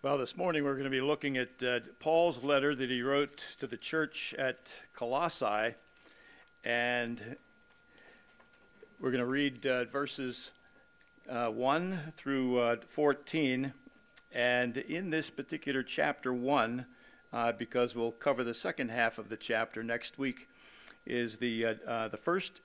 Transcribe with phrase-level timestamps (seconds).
[0.00, 3.42] Well, this morning we're going to be looking at uh, Paul's letter that he wrote
[3.58, 5.74] to the church at Colossae,
[6.62, 7.36] and
[9.00, 10.52] we're going to read uh, verses
[11.28, 13.72] uh, 1 through uh, 14.
[14.30, 16.86] And in this particular chapter 1,
[17.32, 20.48] uh, because we'll cover the second half of the chapter next week,
[21.06, 22.60] is the, uh, the first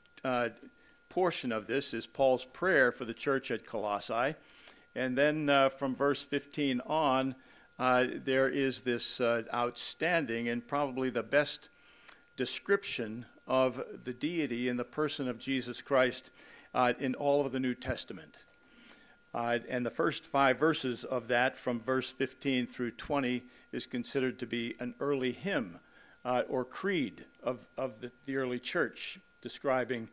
[1.10, 4.36] portion of this is Paul's prayer for the church at Colossae.
[4.96, 7.36] And then uh, from verse 15 on,
[7.80, 11.70] uh, there is this uh, outstanding and probably the best
[12.36, 16.30] description of the deity in the person of Jesus Christ
[16.74, 18.38] uh, in all of the New Testament.
[19.34, 24.38] Uh, and the first five verses of that, from verse 15 through 20, is considered
[24.38, 25.80] to be an early hymn
[26.24, 30.08] uh, or creed of, of the, the early church, describing,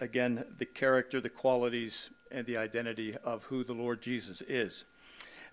[0.00, 4.84] again, the character, the qualities, and the identity of who the Lord Jesus is.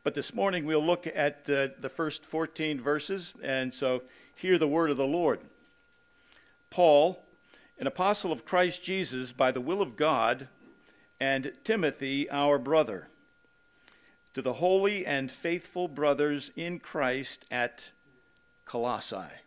[0.04, 4.02] But this morning we'll look at uh, the first 14 verses, and so
[4.36, 5.40] hear the word of the Lord.
[6.72, 7.24] Paul,
[7.78, 10.48] an apostle of Christ Jesus by the will of God,
[11.20, 13.10] and Timothy, our brother,
[14.34, 17.92] to the holy and faithful brothers in Christ at
[18.66, 19.38] Colossae.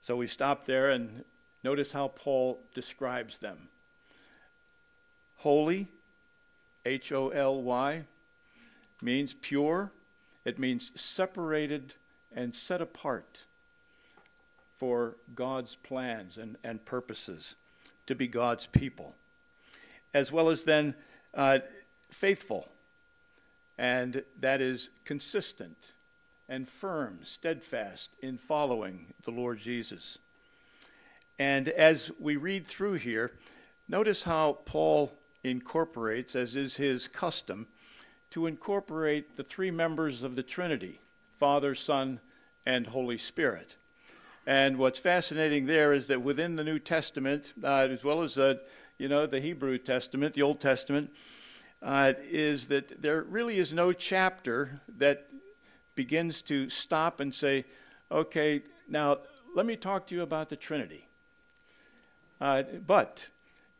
[0.00, 1.24] So we stop there and
[1.62, 3.68] notice how Paul describes them.
[5.38, 5.88] Holy,
[6.84, 8.04] H O L Y,
[9.02, 9.90] means pure,
[10.44, 11.94] it means separated
[12.34, 13.44] and set apart
[14.78, 17.54] for God's plans and, and purposes,
[18.06, 19.14] to be God's people,
[20.12, 20.94] as well as then
[21.34, 21.60] uh,
[22.10, 22.68] faithful,
[23.78, 25.76] and that is consistent
[26.48, 30.18] and firm, steadfast in following the Lord Jesus.
[31.42, 33.32] And as we read through here,
[33.88, 35.12] notice how Paul
[35.42, 37.66] incorporates, as is his custom,
[38.30, 41.00] to incorporate the three members of the Trinity
[41.40, 42.20] Father, Son,
[42.64, 43.74] and Holy Spirit.
[44.46, 48.58] And what's fascinating there is that within the New Testament, uh, as well as uh,
[48.96, 51.10] you know the Hebrew Testament, the Old Testament,
[51.82, 55.26] uh, is that there really is no chapter that
[55.96, 57.64] begins to stop and say,
[58.12, 59.18] "Okay, now
[59.56, 61.08] let me talk to you about the Trinity."
[62.42, 63.28] Uh, but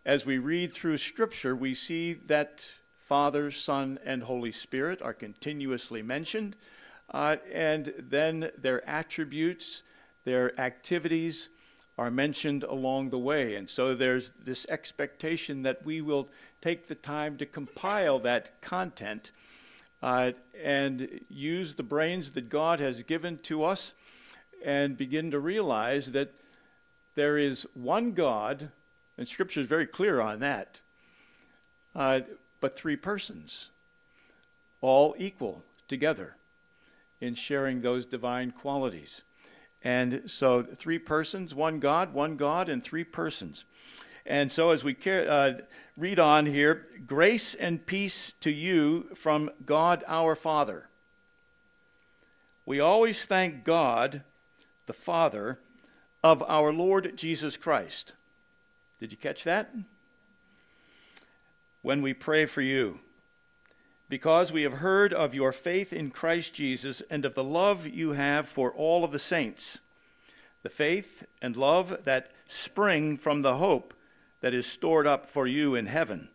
[0.07, 6.01] as we read through Scripture, we see that Father, Son, and Holy Spirit are continuously
[6.01, 6.55] mentioned,
[7.13, 9.83] uh, and then their attributes,
[10.23, 11.49] their activities
[11.99, 13.57] are mentioned along the way.
[13.57, 16.29] And so there's this expectation that we will
[16.61, 19.33] take the time to compile that content
[20.05, 20.31] uh,
[20.63, 23.93] and use the brains that God has given to us
[24.65, 26.33] and begin to realize that
[27.15, 28.71] there is one God
[29.19, 30.81] and Scripture is very clear on that.
[31.95, 32.21] Uh,
[32.61, 33.71] but three persons,
[34.81, 36.37] all equal together
[37.21, 39.23] in sharing those divine qualities.
[39.85, 43.65] And so, three persons, one God, one God, and three persons.
[44.25, 45.55] And so, as we uh,
[45.97, 50.89] read on here, grace and peace to you from God our Father.
[52.65, 54.23] We always thank God,
[54.87, 55.59] the Father,
[56.23, 58.15] of our Lord Jesus Christ
[59.03, 59.75] did you catch that?
[61.83, 63.01] When we pray for you,
[64.09, 68.13] because we have heard of your faith in Christ Jesus and of the love you
[68.13, 69.81] have for all of the saints,
[70.63, 73.93] the faith and love that spring from the hope
[74.41, 76.29] that is stored up for you in heaven,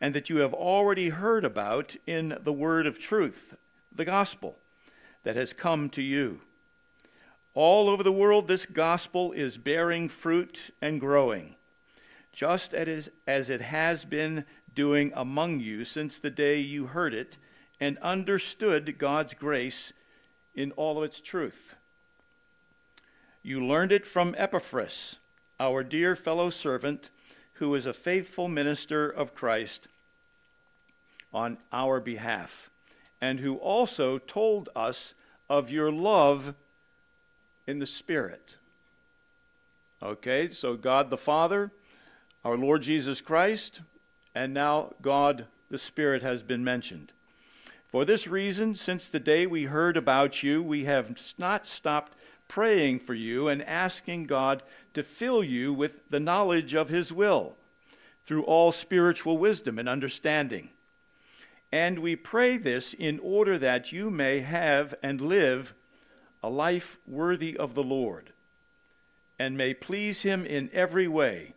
[0.00, 3.56] and that you have already heard about in the word of truth,
[3.94, 4.56] the gospel
[5.22, 6.40] that has come to you.
[7.54, 11.56] All over the world, this gospel is bearing fruit and growing
[12.32, 13.10] just as
[13.50, 17.36] it has been doing among you since the day you heard it
[17.78, 19.92] and understood God's grace
[20.54, 21.74] in all of its truth.
[23.42, 25.18] You learned it from Epaphras,
[25.60, 27.10] our dear fellow servant,
[27.54, 29.88] who is a faithful minister of Christ
[31.34, 32.70] on our behalf,
[33.20, 35.14] and who also told us
[35.50, 36.54] of your love
[37.66, 38.56] in the Spirit.
[40.02, 41.70] Okay, so God the Father
[42.44, 43.82] our Lord Jesus Christ,
[44.34, 47.12] and now God the Spirit has been mentioned.
[47.86, 52.14] For this reason, since the day we heard about you, we have not stopped
[52.48, 54.62] praying for you and asking God
[54.94, 57.56] to fill you with the knowledge of His will
[58.24, 60.70] through all spiritual wisdom and understanding.
[61.70, 65.74] And we pray this in order that you may have and live
[66.42, 68.32] a life worthy of the Lord
[69.38, 71.54] and may please Him in every way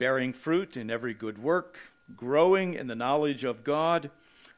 [0.00, 1.78] bearing fruit in every good work,
[2.16, 4.10] growing in the knowledge of God,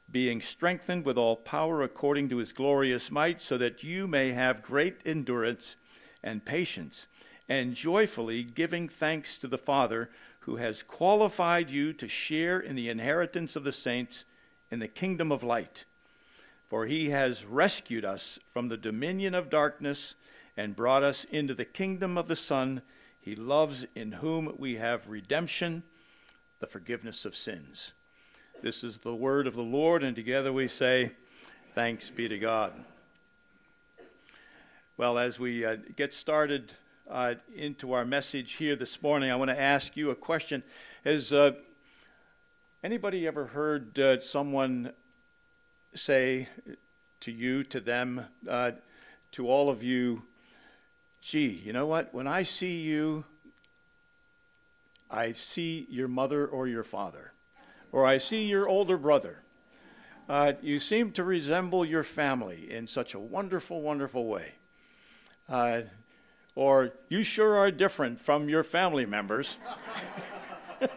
[0.08, 4.62] being strengthened with all power according to his glorious might, so that you may have
[4.62, 5.74] great endurance
[6.22, 7.08] and patience,
[7.48, 10.10] and joyfully giving thanks to the Father
[10.40, 14.24] who has qualified you to share in the inheritance of the saints
[14.70, 15.84] in the kingdom of light.
[16.72, 20.14] For he has rescued us from the dominion of darkness
[20.56, 22.80] and brought us into the kingdom of the Son
[23.20, 25.82] he loves, in whom we have redemption,
[26.60, 27.92] the forgiveness of sins.
[28.62, 31.12] This is the word of the Lord, and together we say,
[31.74, 32.72] Thanks be to God.
[34.96, 36.72] Well, as we uh, get started
[37.06, 40.62] uh, into our message here this morning, I want to ask you a question.
[41.04, 41.52] Has uh,
[42.82, 44.92] anybody ever heard uh, someone
[45.94, 46.48] say
[47.20, 48.72] to you, to them, uh,
[49.32, 50.22] to all of you,
[51.20, 52.12] gee, you know what?
[52.12, 53.24] When I see you,
[55.10, 57.32] I see your mother or your father,
[57.92, 59.42] or I see your older brother.
[60.28, 64.54] Uh, you seem to resemble your family in such a wonderful, wonderful way.
[65.48, 65.82] Uh,
[66.54, 69.58] or you sure are different from your family members.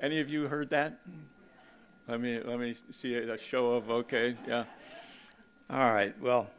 [0.00, 1.00] Any of you heard that?
[2.08, 4.64] Let me let me see a show of okay, yeah.
[5.70, 6.12] All right.
[6.20, 6.50] Well,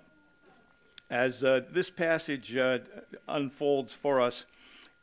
[1.10, 2.80] as uh, this passage uh,
[3.28, 4.46] unfolds for us,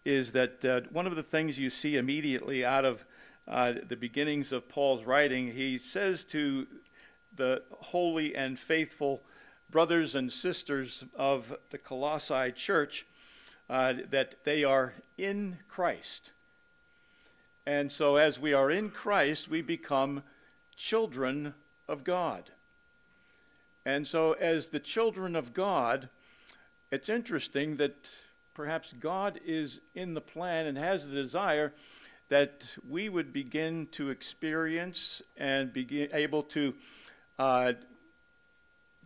[0.07, 3.05] is that uh, one of the things you see immediately out of
[3.47, 6.67] uh, the beginnings of Paul's writing, he says to
[7.37, 9.23] the holy and faithful
[9.71, 13.07] brothers and sisters of the Colossae church
[13.69, 16.31] uh, that they are in Christ.
[17.67, 20.23] And so, as we are in Christ, we become
[20.81, 21.55] children
[21.89, 22.51] of God.
[23.85, 26.09] And so, as the children of God,
[26.91, 28.09] it's interesting that
[28.55, 31.75] perhaps God is in the plan and has the desire
[32.29, 36.75] that we would begin to experience and be able to
[37.39, 37.73] uh,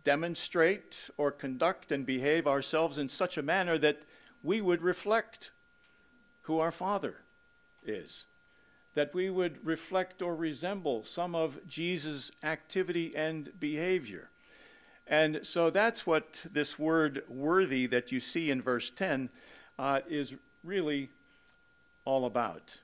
[0.03, 4.03] demonstrate or conduct and behave ourselves in such a manner that
[4.43, 5.51] we would reflect
[6.43, 7.17] who our Father
[7.83, 8.25] is.
[8.95, 14.29] That we would reflect or resemble some of Jesus' activity and behavior.
[15.07, 19.29] And so that's what this word worthy that you see in verse 10
[19.77, 20.33] uh, is
[20.63, 21.09] really
[22.05, 22.79] all about.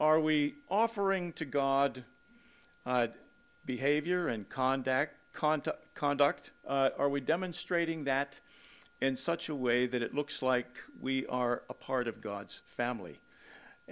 [0.00, 2.04] Are we offering to God
[2.84, 3.08] uh,
[3.64, 5.14] behavior and conduct?
[5.32, 8.40] conduct, uh, are we demonstrating that
[9.00, 10.68] in such a way that it looks like
[11.00, 13.21] we are a part of God's family?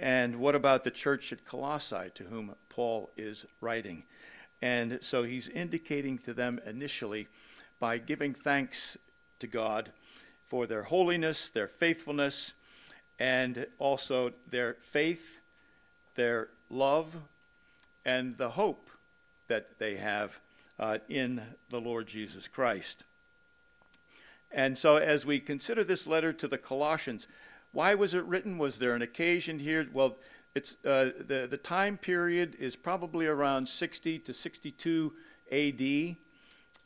[0.01, 4.03] And what about the church at Colossae to whom Paul is writing?
[4.59, 7.27] And so he's indicating to them initially
[7.79, 8.97] by giving thanks
[9.37, 9.91] to God
[10.43, 12.53] for their holiness, their faithfulness,
[13.19, 15.39] and also their faith,
[16.15, 17.17] their love,
[18.03, 18.89] and the hope
[19.49, 20.39] that they have
[20.79, 23.03] uh, in the Lord Jesus Christ.
[24.51, 27.27] And so, as we consider this letter to the Colossians,
[27.71, 28.57] why was it written?
[28.57, 29.87] Was there an occasion here?
[29.93, 30.17] Well,
[30.53, 35.13] it's uh, the the time period is probably around 60 to 62
[35.51, 36.17] A.D.,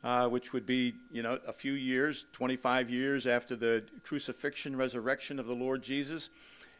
[0.04, 5.40] uh, which would be you know a few years, 25 years after the crucifixion, resurrection
[5.40, 6.30] of the Lord Jesus.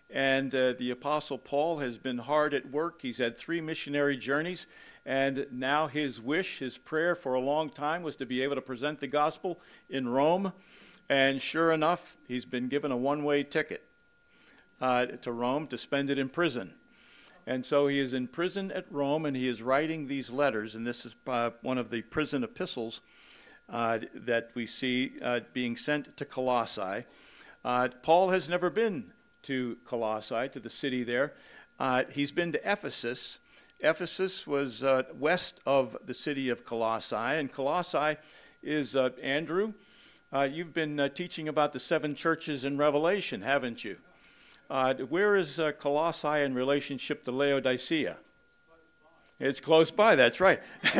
[0.09, 3.03] And uh, the Apostle Paul has been hard at work.
[3.03, 4.67] He's had three missionary journeys,
[5.05, 8.63] and now his wish, his prayer for a long time was to be able to
[8.63, 10.53] present the gospel in Rome.
[11.09, 13.86] And sure enough, he's been given a one way ticket
[14.81, 16.75] uh, to Rome to spend it in prison.
[17.47, 20.87] And so he is in prison at Rome and he is writing these letters, and
[20.87, 23.01] this is uh, one of the prison epistles
[23.69, 27.05] uh, that we see uh, being sent to Colossae.
[27.65, 31.35] Uh, Paul has never been to Colossae, to the city there.
[31.79, 33.39] Uh, he's been to Ephesus.
[33.81, 34.83] Ephesus was
[35.15, 38.17] west of the city of Colossae, and Colossae
[38.63, 39.75] is Andrew.
[40.51, 43.99] you've been teaching about the seven churches in Revelation, haven't you?
[44.69, 48.17] Uh, where is uh, Colossae in relationship to Laodicea?
[49.39, 50.61] It's close by, that's right.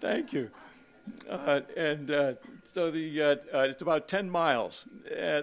[0.00, 0.50] Thank you.
[1.28, 4.86] Uh, and uh, so the, uh, uh, it's about 10 miles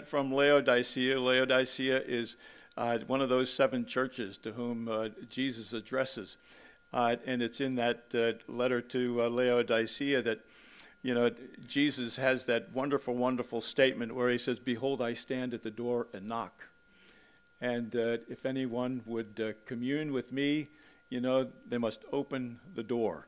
[0.06, 1.20] from Laodicea.
[1.20, 2.38] Laodicea is
[3.08, 6.38] one of those seven churches to whom Jesus addresses.
[6.94, 8.14] and it's in that
[8.48, 10.46] letter to Laodicea that
[11.04, 11.32] you know,
[11.68, 16.08] Jesus has that wonderful, wonderful statement where he says, Behold, I stand at the door
[16.14, 16.68] and knock.
[17.60, 20.70] And uh, if anyone would uh, commune with me,
[21.10, 23.28] you know, they must open the door.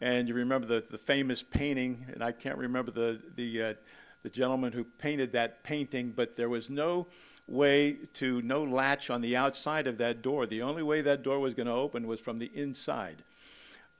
[0.00, 3.74] And you remember the, the famous painting, and I can't remember the, the, uh,
[4.22, 7.08] the gentleman who painted that painting, but there was no
[7.46, 10.46] way to, no latch on the outside of that door.
[10.46, 13.24] The only way that door was going to open was from the inside.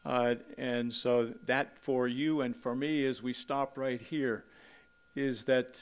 [0.08, 4.42] Uh, and so, that for you and for me, as we stop right here,
[5.14, 5.78] is that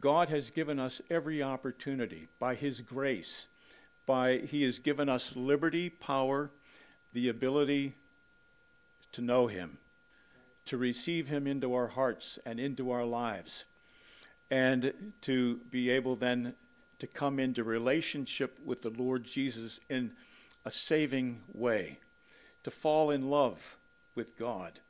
[0.00, 3.46] God has given us every opportunity by His grace.
[4.06, 6.50] By He has given us liberty, power,
[7.12, 7.94] the ability
[9.12, 9.78] to know Him,
[10.66, 13.66] to receive Him into our hearts and into our lives,
[14.50, 16.54] and to be able then
[16.98, 20.10] to come into relationship with the Lord Jesus in
[20.64, 22.00] a saving way,
[22.62, 23.76] to fall in love
[24.14, 24.80] with God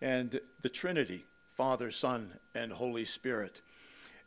[0.00, 3.62] and the Trinity, Father, Son, and Holy Spirit.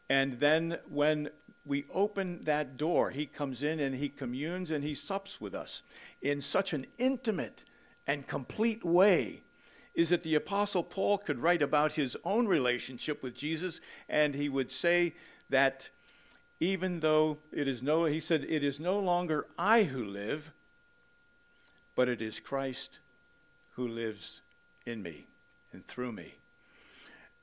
[0.09, 1.29] And then when
[1.65, 5.83] we open that door, he comes in and he communes and he sups with us
[6.21, 7.63] in such an intimate
[8.07, 9.43] and complete way
[9.93, 14.47] is that the Apostle Paul could write about his own relationship with Jesus, and he
[14.47, 15.13] would say
[15.49, 15.89] that
[16.59, 20.53] even though it is no, he said, it is no longer I who live,
[21.95, 22.99] but it is Christ
[23.71, 24.41] who lives
[24.85, 25.25] in me
[25.71, 26.35] and through me.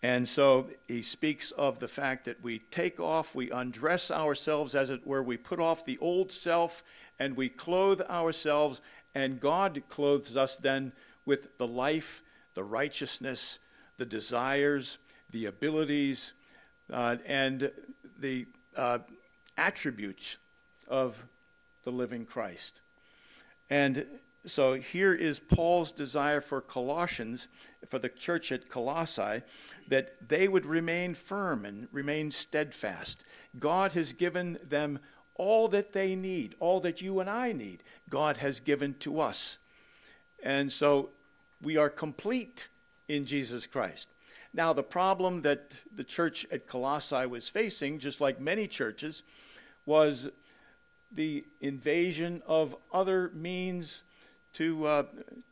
[0.03, 4.91] And so he speaks of the fact that we take off, we undress ourselves, as
[4.91, 6.85] it were, we put off the old self
[7.19, 8.81] and we clothe ourselves,
[9.15, 10.93] and God clothes us then
[11.27, 12.23] with the life,
[12.55, 13.59] the righteousness,
[13.97, 14.99] the desires,
[15.31, 16.33] the abilities,
[16.93, 17.73] uh, and
[18.21, 19.01] the uh,
[19.57, 20.37] attributes
[20.87, 21.25] of
[21.83, 22.81] the living Christ.
[23.69, 24.07] And
[24.51, 27.49] so here is Paul's desire for Colossians,
[27.87, 29.43] for the church at Colossae,
[29.89, 33.25] that they would remain firm and remain steadfast.
[33.59, 34.99] God has given them
[35.35, 39.59] all that they need, all that you and I need, God has given to us.
[40.43, 41.11] And so
[41.63, 42.69] we are complete
[43.09, 44.09] in Jesus Christ.
[44.53, 49.23] Now, the problem that the church at Colossae was facing, just like many churches,
[49.87, 50.29] was
[51.13, 54.03] the invasion of other means
[54.55, 55.03] to, uh,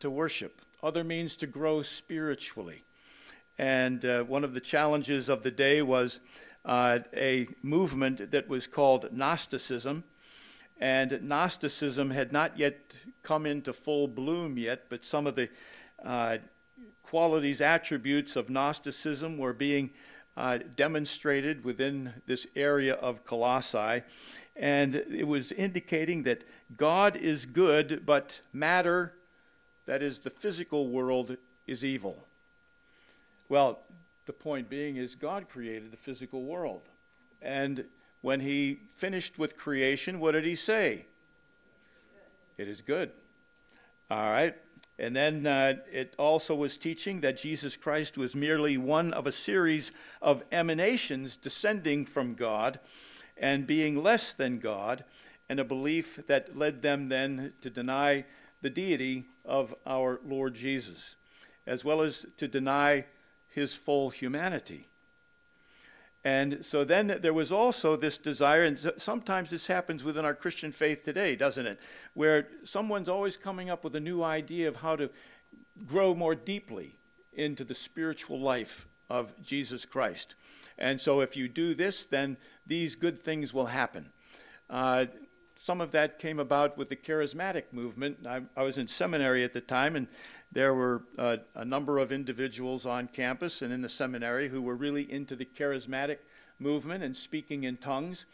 [0.00, 2.84] to worship, other means to grow spiritually.
[3.58, 6.20] And uh, one of the challenges of the day was
[6.64, 10.04] uh, a movement that was called Gnosticism.
[10.78, 15.48] And Gnosticism had not yet come into full bloom yet, but some of the
[16.04, 16.38] uh,
[17.02, 19.90] qualities, attributes of Gnosticism were being
[20.36, 24.02] uh, demonstrated within this area of Colossae
[24.58, 26.44] and it was indicating that
[26.76, 29.12] God is good, but matter,
[29.84, 31.36] that is the physical world,
[31.66, 32.24] is evil.
[33.48, 33.80] Well,
[34.24, 36.82] the point being is God created the physical world.
[37.42, 37.84] And
[38.22, 41.06] when he finished with creation, what did he say?
[42.58, 43.12] It is good.
[44.10, 44.56] All right.
[44.98, 49.32] And then uh, it also was teaching that Jesus Christ was merely one of a
[49.32, 52.80] series of emanations descending from God
[53.36, 55.04] and being less than God,
[55.48, 58.24] and a belief that led them then to deny
[58.62, 61.16] the deity of our Lord Jesus,
[61.66, 63.04] as well as to deny
[63.48, 64.88] his full humanity.
[66.24, 70.72] And so then there was also this desire, and sometimes this happens within our Christian
[70.72, 71.78] faith today, doesn't it?
[72.14, 75.10] Where someone's always coming up with a new idea of how to
[75.86, 76.98] grow more deeply
[77.32, 80.34] into the spiritual life of Jesus Christ.
[80.78, 82.36] And so if you do this, then
[82.66, 84.10] these good things will happen.
[84.68, 85.06] Uh,
[85.54, 88.26] some of that came about with the charismatic movement.
[88.26, 90.06] I, I was in seminary at the time, and
[90.52, 94.76] there were uh, a number of individuals on campus and in the seminary who were
[94.76, 96.18] really into the charismatic
[96.58, 98.26] movement and speaking in tongues.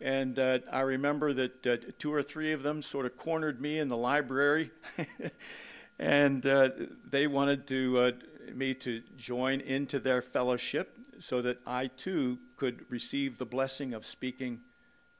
[0.00, 3.78] And uh, I remember that uh, two or three of them sort of cornered me
[3.78, 4.70] in the library,
[5.98, 6.70] and uh,
[7.04, 8.10] they wanted to uh,
[8.56, 14.06] me to join into their fellowship so that I too could receive the blessing of
[14.06, 14.60] speaking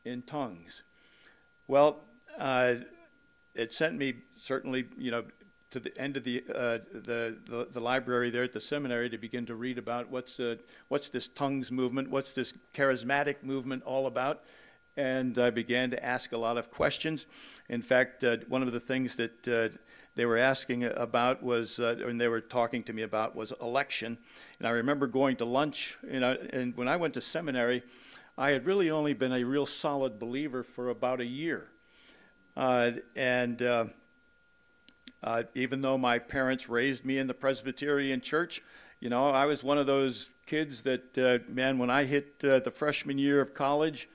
[0.04, 0.82] in tongues.
[1.66, 2.04] Well,
[2.38, 2.74] uh,
[3.54, 5.24] it sent me certainly, you know,
[5.70, 9.18] to the end of the, uh, the, the, the library there at the seminary to
[9.18, 10.56] begin to read about what's uh,
[10.88, 14.44] what's this tongues movement, what's this charismatic movement all about,
[14.96, 17.26] and I began to ask a lot of questions.
[17.68, 19.76] In fact, uh, one of the things that uh,
[20.18, 24.18] they were asking about was, uh, and they were talking to me about, was election.
[24.58, 27.84] And I remember going to lunch, you know, and when I went to seminary,
[28.36, 31.70] I had really only been a real solid believer for about a year.
[32.56, 33.84] Uh, and uh,
[35.22, 38.60] uh, even though my parents raised me in the Presbyterian church,
[38.98, 42.58] you know, I was one of those kids that, uh, man, when I hit uh,
[42.58, 44.08] the freshman year of college,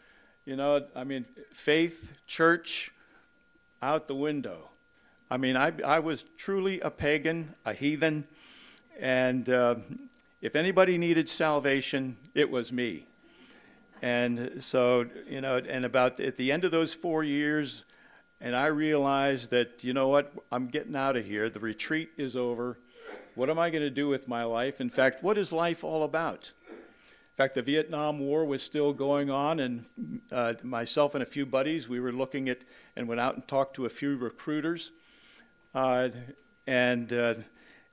[0.43, 2.91] you know, I mean, faith, church,
[3.81, 4.72] out the window.
[5.29, 8.27] I mean, I, I was truly a pagan, a heathen,
[8.99, 9.75] and, uh,
[10.43, 13.05] if anybody needed salvation, it was me.
[14.01, 17.85] And so, you know, and about at the end of those four years,
[18.41, 21.49] and I realized that, you know what, I'm getting out of here.
[21.49, 22.77] The retreat is over.
[23.35, 24.81] What am I going to do with my life?
[24.81, 26.51] In fact, what is life all about?
[26.69, 29.85] In fact, the Vietnam War was still going on, and
[30.29, 32.65] uh, myself and a few buddies, we were looking at
[32.97, 34.91] and went out and talked to a few recruiters.
[35.73, 36.09] Uh,
[36.67, 37.33] and, uh,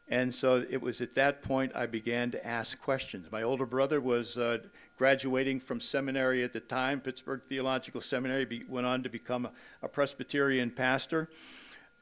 [0.08, 3.32] and so it was at that point I began to ask questions.
[3.32, 4.58] My older brother was uh,
[4.98, 9.52] graduating from seminary at the time, Pittsburgh Theological Seminary, be, went on to become a,
[9.82, 11.30] a Presbyterian pastor.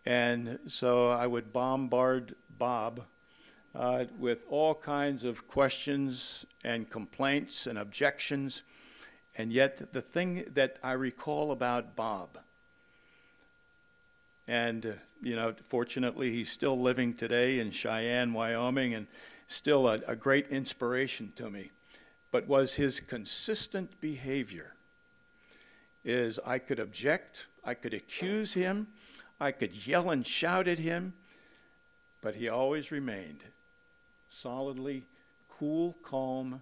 [0.04, 3.04] And so I would bombard Bob
[3.74, 8.62] uh, with all kinds of questions and complaints and objections.
[9.36, 12.38] And yet, the thing that I recall about Bob,
[14.48, 19.06] and, uh, you know, fortunately, he's still living today in Cheyenne, Wyoming, and
[19.46, 21.70] still a, a great inspiration to me
[22.30, 24.74] but was his consistent behavior.
[26.04, 28.88] Is I could object, I could accuse him,
[29.40, 31.14] I could yell and shout at him,
[32.20, 33.44] but he always remained
[34.28, 35.04] solidly
[35.48, 36.60] cool, calm,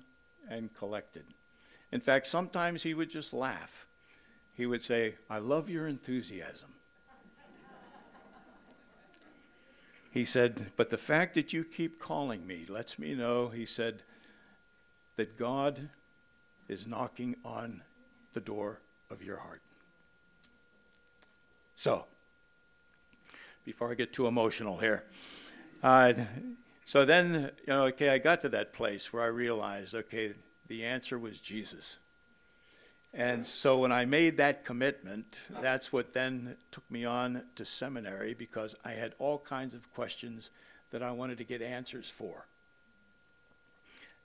[0.48, 1.24] and collected.
[1.92, 3.86] In fact, sometimes he would just laugh.
[4.54, 6.70] He would say, I love your enthusiasm.
[10.16, 14.02] He said, But the fact that you keep calling me lets me know, he said,
[15.16, 15.90] that God
[16.68, 17.82] is knocking on
[18.32, 18.80] the door
[19.10, 19.60] of your heart.
[21.74, 22.06] So,
[23.66, 25.04] before I get too emotional here,
[25.82, 26.14] uh,
[26.86, 30.32] so then, you know, okay, I got to that place where I realized, okay,
[30.66, 31.98] the answer was Jesus.
[33.14, 38.34] And so when I made that commitment, that's what then took me on to seminary
[38.34, 40.50] because I had all kinds of questions
[40.90, 42.46] that I wanted to get answers for.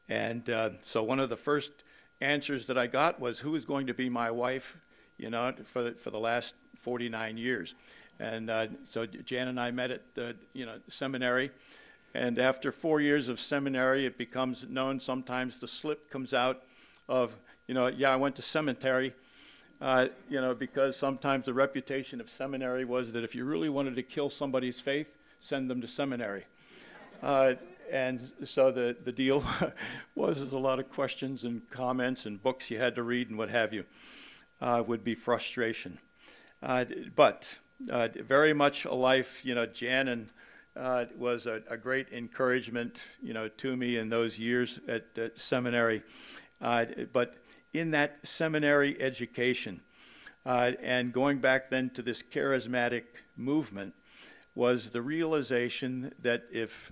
[0.09, 1.71] And uh, so one of the first
[2.19, 4.77] answers that I got was, "Who is going to be my wife?"
[5.17, 7.75] You know, for the, for the last 49 years.
[8.19, 11.51] And uh, so Jan and I met at the you know seminary,
[12.13, 14.99] and after four years of seminary, it becomes known.
[14.99, 16.63] Sometimes the slip comes out
[17.07, 17.35] of
[17.67, 19.13] you know, yeah, I went to seminary.
[19.79, 23.95] Uh, you know, because sometimes the reputation of seminary was that if you really wanted
[23.95, 25.07] to kill somebody's faith,
[25.39, 26.45] send them to seminary.
[27.23, 27.53] Uh,
[27.91, 29.43] and so the, the deal
[30.15, 33.37] was is a lot of questions and comments and books you had to read and
[33.37, 33.83] what have you
[34.61, 35.97] uh, would be frustration.
[36.61, 36.85] Uh,
[37.15, 37.57] but
[37.89, 40.29] uh, very much a life, you know, Jan
[40.75, 45.37] uh, was a, a, great encouragement, you know, to me in those years at, at
[45.37, 46.01] seminary.
[46.61, 47.35] Uh, but
[47.73, 49.81] in that seminary education,
[50.45, 53.03] uh, and going back then to this charismatic
[53.35, 53.93] movement,
[54.53, 56.91] was the realization that if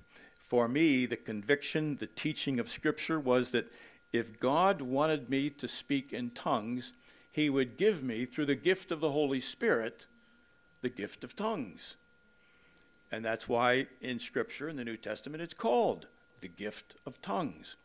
[0.49, 3.71] for me, the conviction, the teaching of Scripture was that
[4.11, 6.91] if God wanted me to speak in tongues,
[7.31, 10.07] He would give me, through the gift of the Holy Spirit,
[10.81, 11.97] the gift of tongues.
[13.11, 16.07] And that's why in Scripture, in the New Testament, it's called
[16.41, 17.75] the gift of tongues.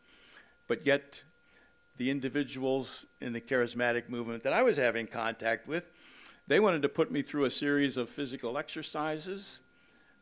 [0.67, 1.23] But yet,
[1.97, 5.85] the individuals in the charismatic movement that I was having contact with,
[6.47, 9.59] they wanted to put me through a series of physical exercises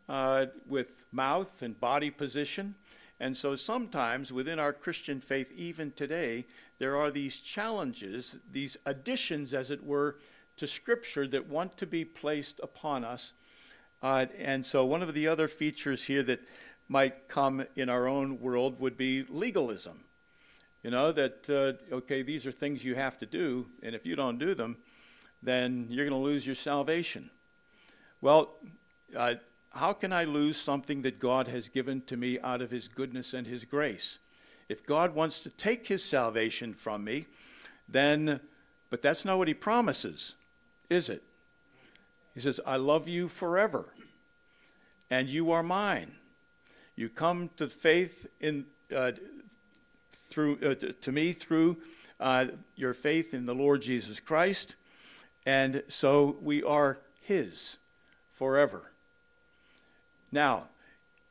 [0.08, 2.76] uh, with mouth and body position.
[3.20, 6.46] And so sometimes within our Christian faith, even today,
[6.80, 10.18] there are these challenges, these additions, as it were,
[10.58, 13.34] to Scripture that want to be placed upon us.
[14.02, 16.42] Uh, and so one of the other features here that
[16.88, 20.04] might come in our own world would be legalism.
[20.84, 24.18] You know, that, uh, okay, these are things you have to do, and if you
[24.18, 24.78] don't do them,
[25.42, 27.30] then you're going to lose your salvation.
[28.20, 28.56] Well,
[29.16, 29.36] uh,
[29.72, 33.34] how can I lose something that God has given to me out of His goodness
[33.34, 34.20] and His grace?
[34.68, 37.28] If God wants to take His salvation from me,
[37.88, 38.42] then,
[38.90, 40.36] but that's not what He promises,
[40.90, 41.24] is it?
[42.34, 43.94] He says, I love you forever,
[45.10, 46.16] and you are mine.
[46.96, 49.14] You come to faith in, uh,
[50.34, 51.78] through, uh, to me through
[52.20, 54.76] uh, your faith in the Lord Jesus Christ,
[55.46, 57.78] and so we are His
[58.32, 58.92] forever.
[60.32, 60.70] Now,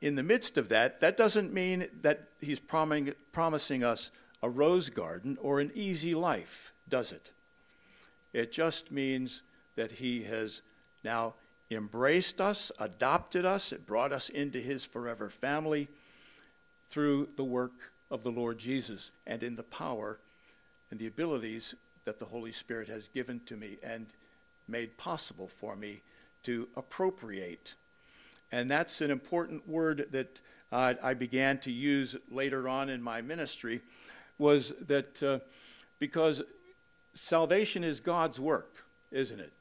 [0.00, 4.10] in the midst of that, that doesn't mean that he's prom- promising us
[4.42, 7.30] a rose garden or an easy life, does it?
[8.32, 9.42] It just means
[9.76, 10.62] that he has
[11.04, 11.34] now
[11.70, 15.88] embraced us, adopted us, it brought us into his forever family
[16.90, 20.20] through the work of the Lord Jesus and in the power
[20.92, 24.06] and the abilities that the Holy Spirit has given to me and
[24.68, 26.02] made possible for me
[26.44, 27.74] to appropriate
[28.52, 33.22] and that's an important word that uh, I began to use later on in my
[33.22, 33.80] ministry
[34.38, 35.38] was that uh,
[35.98, 36.42] because
[37.14, 39.52] salvation is God's work, isn't it?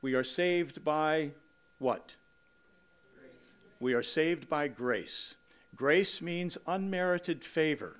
[0.00, 1.30] We are saved by
[1.78, 2.14] what?
[3.18, 3.32] Grace.
[3.80, 5.34] We are saved by grace.
[5.76, 7.96] Grace means unmerited favor.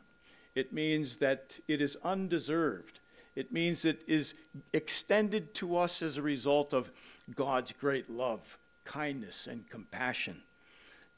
[0.54, 3.00] It means that it is undeserved.
[3.36, 4.32] It means it is
[4.72, 6.90] extended to us as a result of
[7.34, 10.42] God's great love, kindness, and compassion,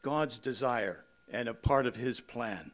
[0.02, 2.72] God's desire, and a part of His plan.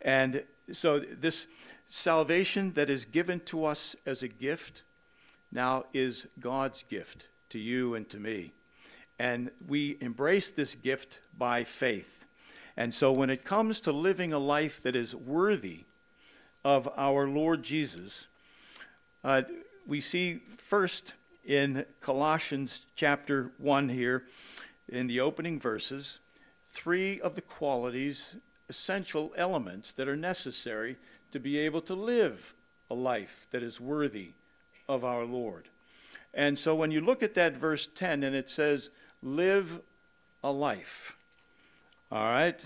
[0.00, 1.46] And so, this
[1.86, 4.82] salvation that is given to us as a gift
[5.52, 8.52] now is God's gift to you and to me.
[9.18, 12.21] And we embrace this gift by faith.
[12.76, 15.84] And so, when it comes to living a life that is worthy
[16.64, 18.28] of our Lord Jesus,
[19.24, 19.42] uh,
[19.86, 24.24] we see first in Colossians chapter 1 here,
[24.88, 26.18] in the opening verses,
[26.72, 28.36] three of the qualities,
[28.68, 30.96] essential elements that are necessary
[31.32, 32.54] to be able to live
[32.90, 34.32] a life that is worthy
[34.88, 35.68] of our Lord.
[36.34, 38.90] And so when you look at that verse 10 and it says,
[39.22, 39.80] live
[40.42, 41.16] a life.
[42.12, 42.62] All right?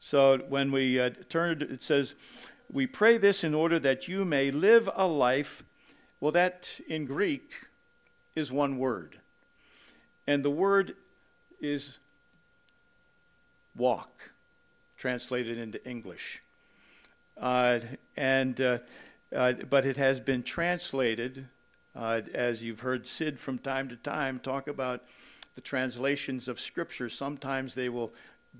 [0.00, 2.14] So when we uh, turn, it says,
[2.72, 5.62] we pray this in order that you may live a life.
[6.20, 7.52] Well, that in Greek
[8.34, 9.20] is one word.
[10.26, 10.94] And the word
[11.60, 11.98] is
[13.76, 14.30] walk,
[14.96, 16.42] translated into English.
[17.36, 17.80] Uh,
[18.16, 18.78] and, uh,
[19.36, 21.46] uh, but it has been translated,
[21.94, 25.04] uh, as you've heard Sid from time to time talk about
[25.54, 27.10] the translations of Scripture.
[27.10, 28.14] Sometimes they will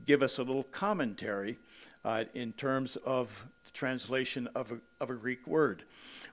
[0.07, 1.59] give us a little commentary
[2.05, 5.85] uh, in terms of the translation of a, of a Greek word.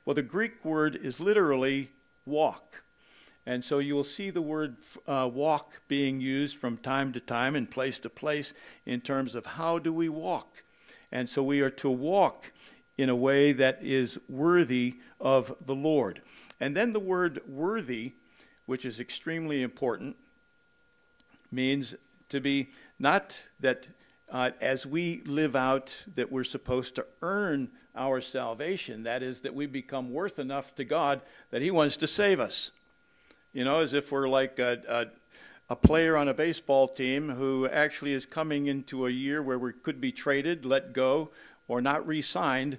[0.05, 1.91] Well, the Greek word is literally
[2.25, 2.83] walk.
[3.45, 7.55] And so you will see the word uh, walk being used from time to time
[7.55, 8.53] and place to place
[8.85, 10.63] in terms of how do we walk.
[11.11, 12.51] And so we are to walk
[12.97, 16.21] in a way that is worthy of the Lord.
[16.59, 18.13] And then the word worthy,
[18.65, 20.15] which is extremely important,
[21.51, 21.93] means
[22.29, 23.88] to be not that
[24.29, 29.53] uh, as we live out that we're supposed to earn our salvation, that is, that
[29.53, 32.71] we become worth enough to God that He wants to save us.
[33.53, 35.05] You know, as if we're like a, a,
[35.73, 39.71] a player on a baseball team who actually is coming into a year where we
[39.71, 41.31] could be traded, let go,
[41.67, 42.77] or not re signed.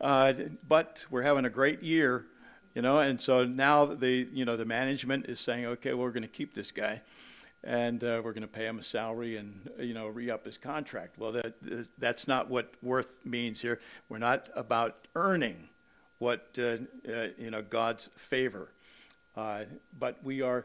[0.00, 0.32] Uh,
[0.66, 2.26] but we're having a great year,
[2.74, 6.12] you know, and so now the you know the management is saying, okay, well, we're
[6.12, 7.00] going to keep this guy,
[7.68, 11.18] and uh, we're going to pay him a salary and you know re-up his contract.
[11.18, 11.54] Well, that
[11.98, 13.78] that's not what worth means here.
[14.08, 15.68] We're not about earning
[16.18, 18.72] what uh, uh you know God's favor,
[19.36, 19.64] uh,
[19.96, 20.64] but we are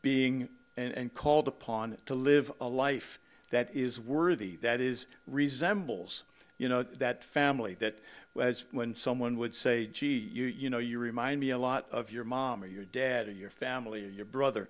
[0.00, 3.18] being and, and called upon to live a life
[3.50, 6.24] that is worthy, that is resembles
[6.56, 7.98] you know that family that
[8.40, 12.10] as when someone would say gee you you know you remind me a lot of
[12.10, 14.68] your mom or your dad or your family or your brother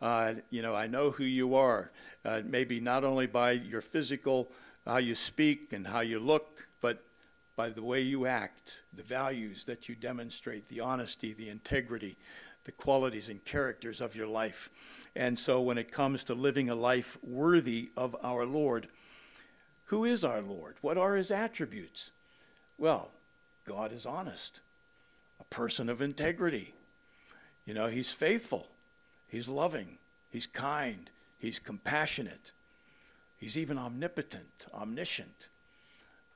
[0.00, 1.90] uh, you know, I know who you are,
[2.24, 4.50] uh, maybe not only by your physical,
[4.86, 7.04] how you speak and how you look, but
[7.56, 12.16] by the way you act, the values that you demonstrate, the honesty, the integrity,
[12.64, 14.70] the qualities and characters of your life.
[15.16, 18.88] And so when it comes to living a life worthy of our Lord,
[19.86, 20.76] who is our Lord?
[20.82, 22.10] What are his attributes?
[22.76, 23.10] Well,
[23.66, 24.60] God is honest,
[25.40, 26.74] a person of integrity.
[27.66, 28.68] You know, he's faithful.
[29.28, 29.98] He's loving,
[30.30, 32.52] He's kind, He's compassionate,
[33.36, 35.48] He's even omnipotent, omniscient,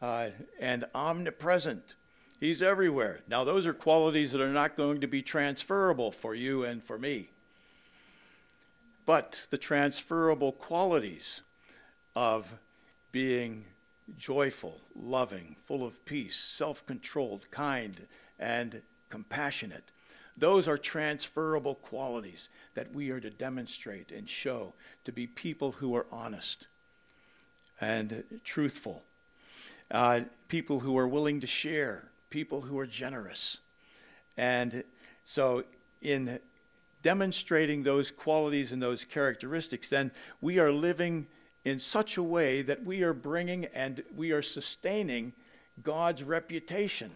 [0.00, 0.28] uh,
[0.60, 1.94] and omnipresent.
[2.38, 3.20] He's everywhere.
[3.28, 6.98] Now, those are qualities that are not going to be transferable for you and for
[6.98, 7.30] me.
[9.06, 11.42] But the transferable qualities
[12.14, 12.54] of
[13.10, 13.64] being
[14.16, 18.06] joyful, loving, full of peace, self controlled, kind,
[18.38, 19.90] and compassionate
[20.36, 24.72] those are transferable qualities that we are to demonstrate and show
[25.04, 26.66] to be people who are honest
[27.80, 29.02] and truthful,
[29.90, 33.58] uh, people who are willing to share, people who are generous.
[34.36, 34.84] And
[35.24, 35.64] so,
[36.00, 36.38] in
[37.02, 41.26] demonstrating those qualities and those characteristics, then we are living
[41.64, 45.32] in such a way that we are bringing and we are sustaining
[45.82, 47.10] God's reputation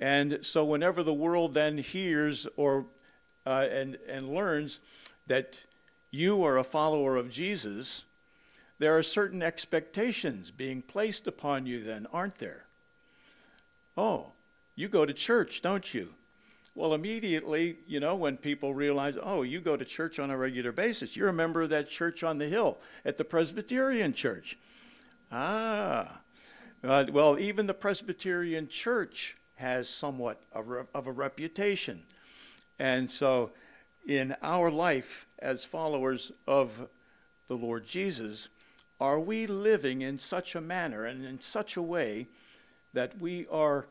[0.00, 2.86] and so, whenever the world then hears or
[3.46, 4.80] uh, and and learns
[5.26, 5.64] that
[6.10, 8.04] you are a follower of Jesus,
[8.78, 11.82] there are certain expectations being placed upon you.
[11.82, 12.64] Then, aren't there?
[13.96, 14.32] Oh,
[14.76, 16.14] you go to church, don't you?
[16.76, 20.70] Well, immediately, you know, when people realize, oh, you go to church on a regular
[20.70, 24.56] basis, you're a member of that church on the hill at the Presbyterian Church.
[25.32, 26.20] Ah,
[26.84, 32.02] uh, well, even the Presbyterian Church has somewhat of a reputation.
[32.78, 33.50] And so,
[34.06, 36.88] in our life as followers of
[37.46, 38.48] the Lord Jesus,
[39.00, 42.28] are we living in such a manner and in such a way
[42.94, 43.86] that we are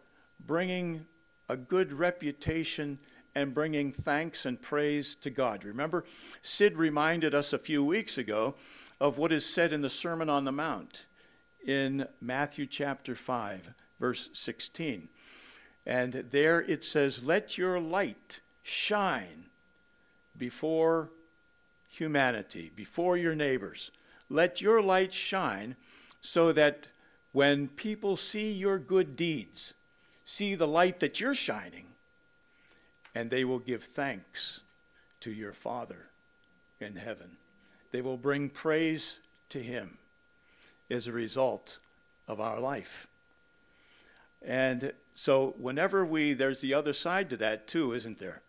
[0.46, 1.06] bringing
[1.50, 3.00] a good reputation
[3.36, 5.64] and bringing thanks and praise to God.
[5.64, 6.04] Remember,
[6.42, 8.56] Sid reminded us a few weeks ago
[9.00, 11.06] of what is said in the Sermon on the Mount
[11.64, 15.10] in Matthew chapter 5, verse 16.
[15.88, 19.46] And there it says, Let your light shine
[20.38, 21.10] before
[21.90, 23.90] humanity, before your neighbors.
[24.30, 25.78] Let your light shine
[26.20, 26.90] so that
[27.32, 29.74] when people see your good deeds,
[30.26, 31.86] see the light that you're shining,
[33.16, 34.60] and they will give thanks
[35.22, 36.08] to your Father
[36.82, 37.38] in heaven.
[37.92, 39.20] They will bring praise
[39.50, 39.98] to Him
[40.92, 41.80] as a result
[42.28, 43.08] of our life.
[44.42, 48.44] And so, whenever we, there's the other side to that too, isn't there?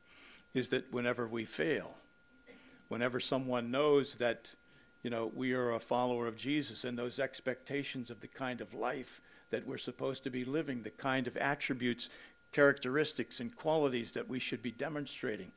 [0.53, 1.97] Is that whenever we fail,
[2.89, 4.51] whenever someone knows that,
[5.03, 8.75] you know, we are a follower of Jesus and those expectations of the kind of
[8.75, 12.11] life that we're supposed to be living, the kind of attributes,
[12.53, 15.53] characteristics, and qualities that we should be demonstrating.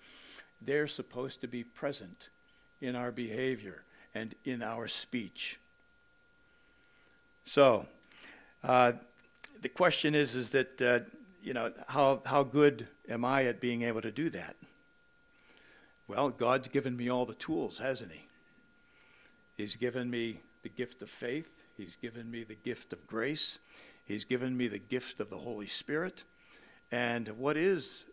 [0.62, 2.30] They're supposed to be present
[2.80, 3.84] in our behavior
[4.16, 5.60] and in our speech.
[7.44, 7.86] So,
[8.64, 8.94] uh,
[9.62, 11.00] the question is, is that, uh,
[11.42, 14.56] you know, how, how good am I at being able to do that?
[16.08, 18.28] Well, God's given me all the tools, hasn't He?
[19.56, 21.64] He's given me the gift of faith.
[21.78, 23.60] He's given me the gift of grace.
[24.06, 26.24] He's given me the gift of the Holy Spirit.
[26.92, 28.04] And what is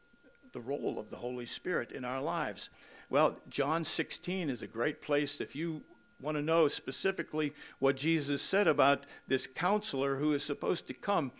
[0.52, 2.68] the role of the Holy Spirit in our lives?
[3.10, 5.82] Well, John 16 is a great place if you
[6.20, 11.30] want to know specifically what Jesus said about this counselor who is supposed to come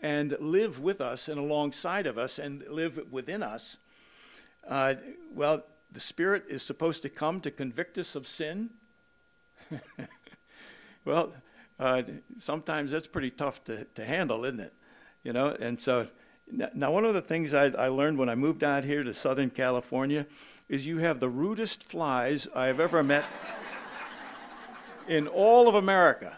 [0.00, 3.76] and live with us and alongside of us and live within us.
[4.66, 4.94] Uh,
[5.34, 8.70] well, the Spirit is supposed to come to convict us of sin.
[11.04, 11.32] well,
[11.78, 12.02] uh,
[12.38, 14.72] sometimes that's pretty tough to, to handle, isn't it?
[15.22, 16.08] You know, and so
[16.74, 19.50] now one of the things I, I learned when I moved out here to Southern
[19.50, 20.26] California
[20.68, 23.24] is you have the rudest flies I've ever met
[25.08, 26.36] in all of America.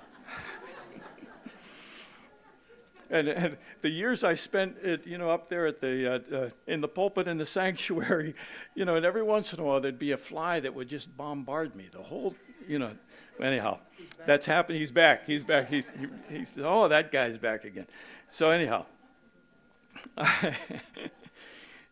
[3.11, 6.51] And, and, the years I spent, it, you know, up there at the uh, uh,
[6.67, 8.35] in the pulpit in the sanctuary,
[8.75, 11.15] you know, and every once in a while there'd be a fly that would just
[11.17, 11.89] bombard me.
[11.93, 12.35] The whole,
[12.67, 12.97] you know,
[13.41, 13.79] anyhow,
[14.27, 14.79] that's happened.
[14.79, 15.27] He's back.
[15.27, 15.69] He's back.
[15.69, 17.87] He's, he, he's oh, that guy's back again.
[18.27, 18.87] So anyhow,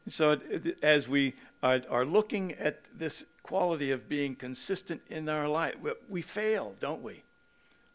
[0.08, 0.40] so
[0.82, 5.92] as we are, are, looking at this quality of being consistent in our life, we,
[6.08, 7.22] we fail, don't we?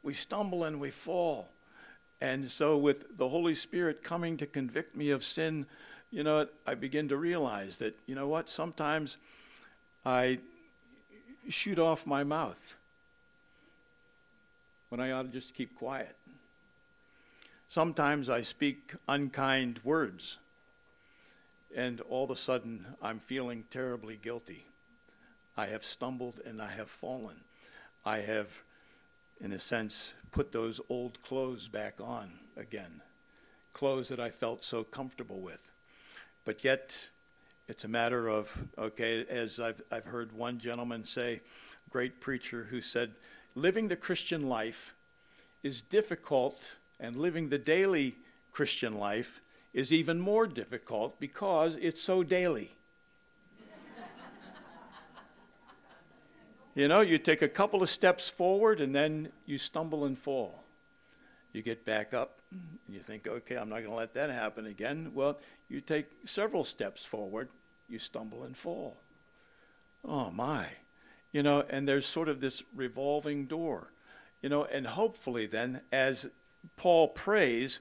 [0.04, 1.50] We stumble and we fall.
[2.20, 5.66] And so, with the Holy Spirit coming to convict me of sin,
[6.12, 9.18] you know, I begin to realize that, you know what, sometimes
[10.06, 10.40] I
[11.50, 12.76] shoot off my mouth
[14.90, 16.16] when I ought to just keep quiet.
[17.70, 20.38] Sometimes I speak unkind words,
[21.76, 24.67] and all of a sudden I'm feeling terribly guilty.
[25.58, 27.38] I have stumbled and I have fallen.
[28.06, 28.48] I have,
[29.42, 33.02] in a sense, put those old clothes back on again,
[33.74, 35.70] clothes that I felt so comfortable with.
[36.46, 37.08] But yet,
[37.68, 41.42] it's a matter of, okay, as I've, I've heard one gentleman say,
[41.90, 43.12] great preacher who said,
[43.56, 44.94] living the Christian life
[45.64, 48.16] is difficult, and living the daily
[48.52, 49.42] Christian life
[49.74, 52.77] is even more difficult because it's so daily.
[56.78, 60.64] You know, you take a couple of steps forward and then you stumble and fall.
[61.52, 64.68] You get back up, and you think, okay, I'm not going to let that happen
[64.68, 65.12] again.
[65.16, 67.50] Well, you take several steps forward,
[67.90, 68.98] you stumble and fall.
[70.06, 70.68] Oh, my.
[71.32, 73.92] You know, and there's sort of this revolving door.
[74.44, 76.30] You know, and hopefully then, as
[76.76, 77.80] Paul prays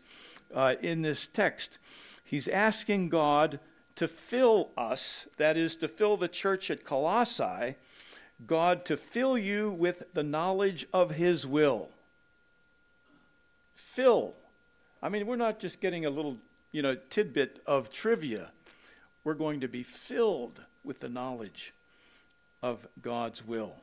[0.55, 1.79] uh, in this text,
[2.25, 3.61] he's asking God
[3.97, 7.77] to fill us, that is, to fill the church at Colossae,
[8.45, 11.91] God to fill you with the knowledge of his will.
[13.75, 14.35] Fill.
[15.03, 16.37] I mean, we're not just getting a little,
[16.73, 18.53] you know, tidbit of trivia.
[19.25, 21.73] We're going to be filled with the knowledge
[22.63, 23.75] of God's will.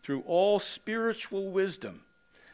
[0.00, 2.02] Through all spiritual wisdom,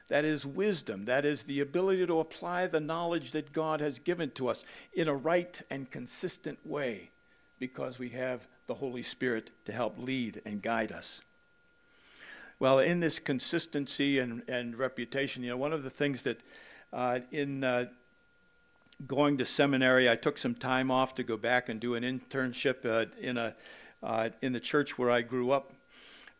[0.08, 4.30] that is wisdom, that is the ability to apply the knowledge that God has given
[4.32, 7.10] to us in a right and consistent way
[7.58, 11.20] because we have the Holy Spirit to help lead and guide us.
[12.58, 16.40] Well, in this consistency and, and reputation, you know, one of the things that
[16.90, 17.86] uh, in uh,
[19.06, 22.86] going to seminary, I took some time off to go back and do an internship
[22.86, 23.54] uh, in a
[24.02, 25.74] uh, in the church where I grew up,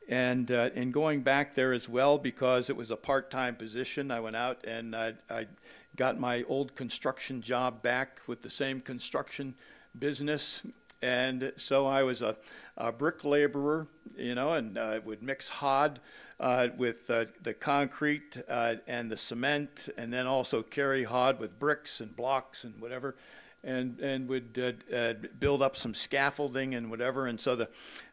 [0.08, 4.10] and uh, in going back there as well because it was a part-time position.
[4.10, 5.48] I went out and I, I
[5.96, 9.54] got my old construction job back with the same construction
[9.98, 10.62] business
[11.02, 12.36] and so I was a,
[12.76, 16.00] a brick laborer, you know, and uh, would mix hod
[16.38, 21.58] uh, with uh, the concrete uh, and the cement, and then also carry hod with
[21.58, 23.16] bricks and blocks and whatever,
[23.62, 24.58] and and would
[24.92, 27.26] uh, uh, build up some scaffolding and whatever.
[27.26, 27.68] And so the,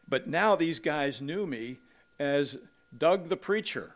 [0.08, 1.78] but now these guys knew me
[2.18, 2.58] as
[2.96, 3.94] Doug the preacher.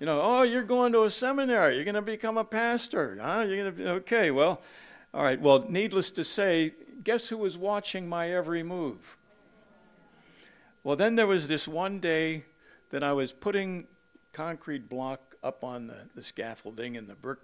[0.00, 1.74] You know, oh, you're going to a seminary.
[1.74, 3.18] You're going to become a pastor.
[3.20, 3.44] Huh?
[3.46, 4.30] You're going to be okay.
[4.30, 4.62] Well,
[5.12, 5.40] all right.
[5.40, 9.16] Well, needless to say, guess who was watching my every move?
[10.82, 12.44] Well, then there was this one day
[12.90, 13.86] that I was putting
[14.32, 17.38] concrete block up on the, the scaffolding and the brick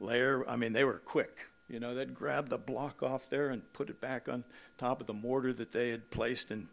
[0.00, 0.48] layer.
[0.48, 1.48] I mean, they were quick.
[1.68, 4.44] You know, they'd grab the block off there and put it back on
[4.76, 6.50] top of the mortar that they had placed.
[6.50, 6.68] And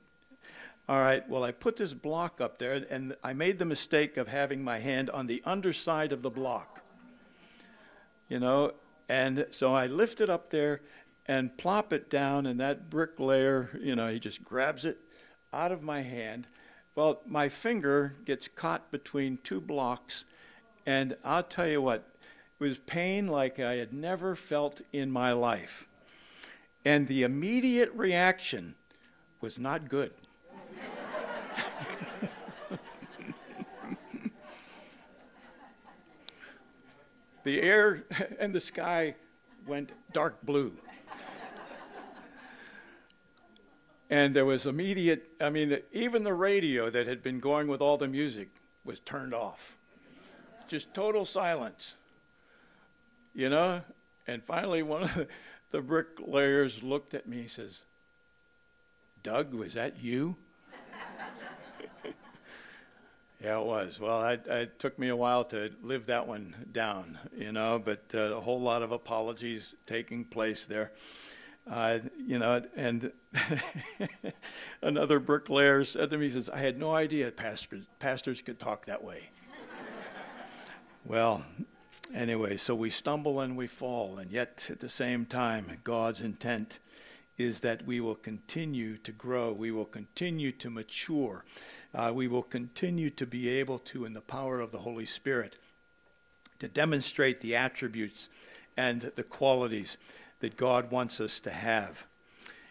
[0.90, 4.28] all right, well, I put this block up there, and I made the mistake of
[4.28, 6.82] having my hand on the underside of the block.
[8.28, 8.74] You know,
[9.08, 10.82] and so I lifted up there,
[11.28, 15.00] and plop it down, and that bricklayer, you know, he just grabs it
[15.54, 16.48] out of my hand.
[16.96, 20.26] Well, my finger gets caught between two blocks,
[20.86, 22.08] and I'll tell you what,
[22.60, 25.88] it was pain like I had never felt in my life.
[26.84, 28.76] And the immediate reaction
[29.40, 30.12] was not good.
[37.44, 38.04] the air
[38.40, 39.16] and the sky
[39.66, 40.74] went dark blue.
[44.12, 47.96] And there was immediate, I mean, even the radio that had been going with all
[47.96, 48.50] the music
[48.84, 49.78] was turned off.
[50.68, 51.96] Just total silence.
[53.34, 53.82] You know?
[54.28, 55.28] And finally, one of
[55.72, 57.84] the, bricklayers looked at me and says,
[59.24, 60.36] Doug, was that you?
[63.42, 63.98] yeah, it was.
[63.98, 68.04] Well, I, it took me a while to live that one down, you know, but
[68.14, 70.92] uh, a whole lot of apologies taking place there.
[71.70, 73.12] Uh, you know, and
[74.82, 78.86] another bricklayer said to me, he says, I had no idea pastors, pastors could talk
[78.86, 79.30] that way.
[81.06, 81.46] well,
[82.14, 86.80] anyway, so we stumble and we fall, and yet at the same time, God's intent
[87.38, 91.46] is that we will continue to grow, we will continue to mature,
[91.94, 95.56] uh, we will continue to be able to, in the power of the Holy Spirit,
[96.60, 98.30] to demonstrate the attributes
[98.78, 99.98] and the qualities
[100.42, 102.06] that God wants us to have.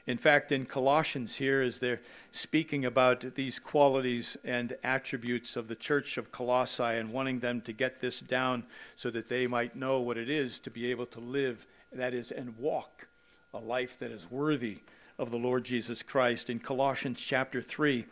[0.07, 2.01] In fact, in Colossians, here, as they're
[2.33, 7.73] speaking about these qualities and attributes of the church of Colossae and wanting them to
[7.73, 8.65] get this down
[8.97, 12.31] so that they might know what it is to be able to live, that is,
[12.31, 13.09] and walk
[13.53, 14.79] a life that is worthy
[15.19, 16.49] of the Lord Jesus Christ.
[16.51, 18.07] In Colossians chapter 3,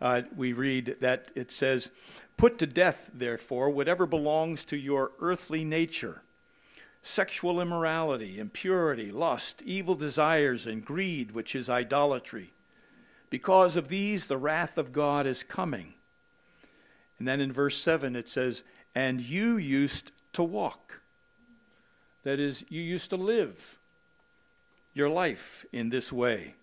[0.00, 1.90] uh, we read that it says,
[2.36, 6.22] Put to death, therefore, whatever belongs to your earthly nature
[7.06, 12.50] sexual immorality, impurity, lust, evil desires, and greed, which is idolatry.
[13.28, 15.92] Because of these, the wrath of God is coming.
[17.18, 18.64] And then in verse 7, it says,
[18.94, 21.02] And you used to walk.
[22.22, 23.78] That is, you used to live
[24.94, 26.54] your life in this way,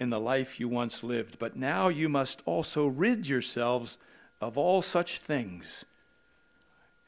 [0.00, 1.38] in the life you once lived.
[1.38, 3.98] But now you must also rid yourselves
[4.40, 5.84] of all such things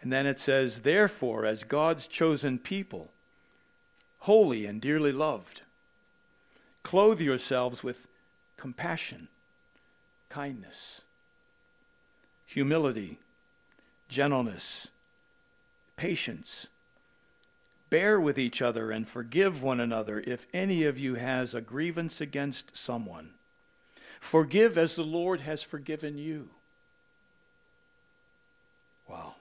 [0.04, 3.10] and then it says, Therefore, as God's chosen people,
[4.18, 5.62] holy and dearly loved,
[6.82, 8.06] clothe yourselves with
[8.58, 9.28] compassion,
[10.28, 11.00] kindness,
[12.44, 13.18] humility,
[14.10, 14.88] gentleness,
[15.96, 16.66] patience.
[17.88, 22.20] Bear with each other and forgive one another if any of you has a grievance
[22.20, 23.30] against someone.
[24.20, 26.50] Forgive as the Lord has forgiven you.
[29.08, 29.36] Wow.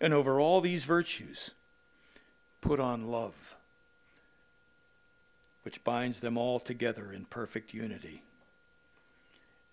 [0.00, 1.50] And over all these virtues,
[2.60, 3.54] put on love,
[5.62, 8.22] which binds them all together in perfect unity.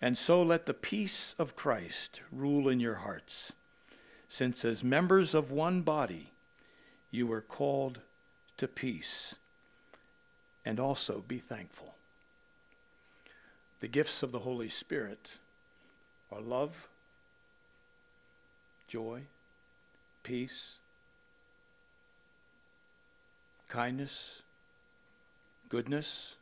[0.00, 3.52] And so let the peace of Christ rule in your hearts,
[4.28, 6.30] since as members of one body
[7.10, 8.00] you were called
[8.58, 9.34] to peace.
[10.64, 11.94] And also be thankful.
[13.80, 15.38] The gifts of the Holy Spirit
[16.30, 16.88] are love,
[18.86, 19.22] joy,
[20.28, 20.74] peace,
[23.66, 24.42] kindness,
[25.70, 26.34] goodness,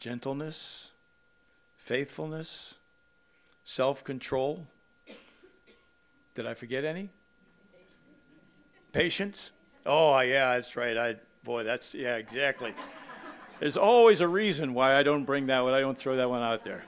[0.00, 0.90] gentleness,
[1.78, 2.74] faithfulness,
[3.64, 4.66] self control.
[6.34, 7.10] Did I forget any?
[8.90, 9.52] Patience.
[9.86, 10.98] Oh, yeah, that's right.
[10.98, 12.74] I boy, that's yeah, exactly.
[13.60, 15.72] There's always a reason why I don't bring that one.
[15.72, 16.84] I don't throw that one out there.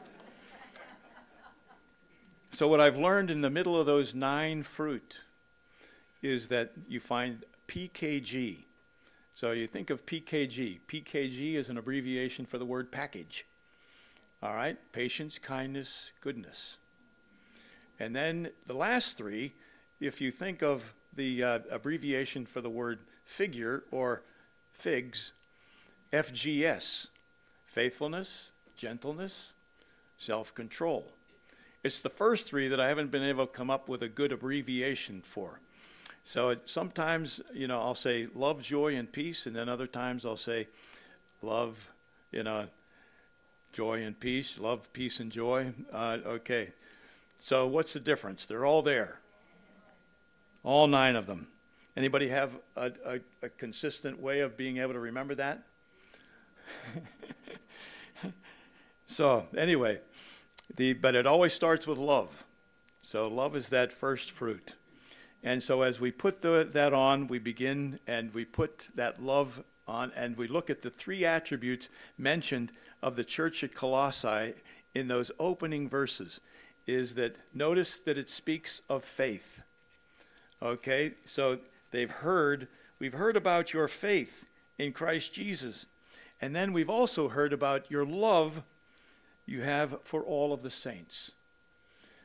[2.51, 5.23] So what I've learned in the middle of those nine fruit
[6.23, 8.65] is that you find PKG.
[9.35, 10.81] So you think of PKG.
[10.89, 13.47] PKG is an abbreviation for the word package.
[14.43, 14.77] All right?
[14.93, 16.79] Patience, kindness, goodness.
[18.01, 19.55] And then the last three,
[20.01, 24.23] if you think of the uh, abbreviation for the word figure or
[24.73, 25.33] figs,
[26.13, 27.09] FGS,
[27.67, 29.53] faithfulness, gentleness,
[30.17, 31.13] self control.
[31.85, 34.33] It's the first three that I haven't been able to come up with a good
[34.33, 35.61] abbreviation for.
[36.29, 40.27] So it, sometimes, you know, I'll say love, joy, and peace, and then other times
[40.27, 40.69] I'll say
[41.41, 41.89] love,
[42.33, 42.67] you know,
[43.73, 45.73] joy and peace, love, peace, and joy.
[45.91, 46.75] Uh, okay.
[47.39, 48.45] So what's the difference?
[48.45, 49.21] They're all there.
[50.65, 51.47] All nine of them.
[51.97, 55.63] Anybody have a, a, a consistent way of being able to remember that?
[59.07, 59.99] so anyway,
[60.77, 62.45] the, but it always starts with love.
[63.01, 64.75] So love is that first fruit.
[65.43, 69.63] And so as we put the, that on, we begin and we put that love
[69.87, 72.73] on, and we look at the three attributes mentioned
[73.03, 74.55] of the church at Colossae
[74.95, 76.41] in those opening verses.
[76.87, 79.63] Is that notice that it speaks of faith.
[80.63, 81.59] Okay, so
[81.91, 82.67] they've heard,
[82.99, 84.47] we've heard about your faith
[84.79, 85.87] in Christ Jesus.
[86.41, 88.63] And then we've also heard about your love
[89.47, 91.33] you have for all of the saints.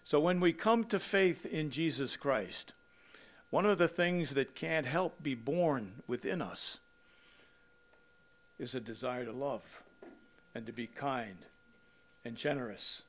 [0.03, 2.73] So when we come to faith in Jesus Christ,
[3.53, 6.79] one of the things that can't help be born within us
[8.57, 9.83] is a desire to love
[10.55, 11.37] and to be kind
[12.25, 13.03] and generous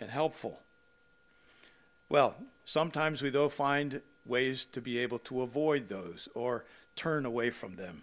[0.00, 0.58] and helpful.
[2.08, 6.64] Well, sometimes we, though, find ways to be able to avoid those or
[6.96, 8.02] turn away from them.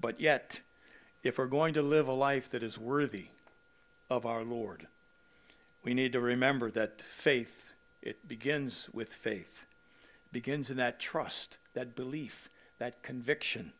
[0.00, 0.60] But yet,
[1.24, 3.30] if we're going to live a life that is worthy
[4.08, 4.86] of our Lord.
[5.82, 9.64] We need to remember that faith, it begins with faith.
[10.32, 12.48] Begins in that trust, that belief,
[12.78, 13.72] that conviction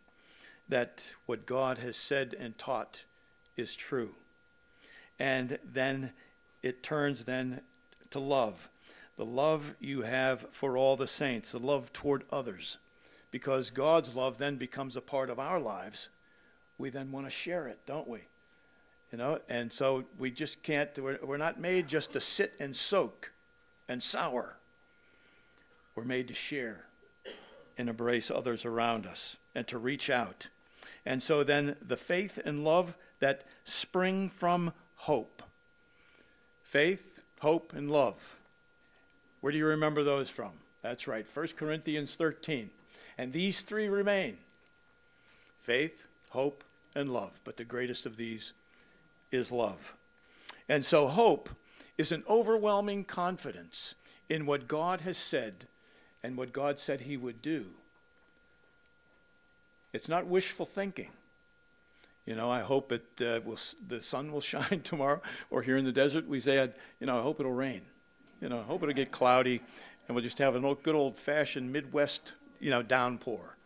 [0.68, 3.04] that what God has said and taught
[3.56, 4.10] is true.
[5.18, 6.12] And then
[6.62, 7.60] it turns then
[8.10, 8.68] to love.
[9.16, 12.78] The love you have for all the saints, the love toward others.
[13.30, 16.08] Because God's love then becomes a part of our lives.
[16.78, 18.20] We then want to share it, don't we?
[19.10, 22.76] You know, and so we just can't, we're, we're not made just to sit and
[22.76, 23.32] soak
[23.88, 24.56] and sour.
[25.98, 26.84] We're made to share
[27.76, 30.46] and embrace others around us and to reach out.
[31.04, 35.42] And so then the faith and love that spring from hope.
[36.62, 38.36] Faith, hope, and love.
[39.40, 40.52] Where do you remember those from?
[40.82, 42.70] That's right, 1 Corinthians 13.
[43.18, 44.38] And these three remain
[45.58, 46.62] faith, hope,
[46.94, 47.40] and love.
[47.42, 48.52] But the greatest of these
[49.32, 49.94] is love.
[50.68, 51.50] And so hope
[51.96, 53.96] is an overwhelming confidence
[54.28, 55.66] in what God has said
[56.22, 57.66] and what God said he would do.
[59.92, 61.10] It's not wishful thinking.
[62.26, 65.84] You know, I hope it uh, will, the sun will shine tomorrow, or here in
[65.84, 66.68] the desert, we say,
[67.00, 67.82] you know, I hope it'll rain.
[68.40, 69.60] You know, I hope it'll get cloudy,
[70.06, 73.56] and we'll just have a good old fashioned Midwest, you know, downpour.